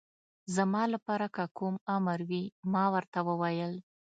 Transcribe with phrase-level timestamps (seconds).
[0.55, 3.73] زما لپاره که کوم امر وي، ما ورته وویل.